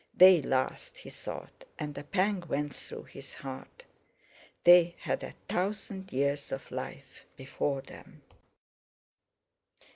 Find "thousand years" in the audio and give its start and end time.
5.47-6.51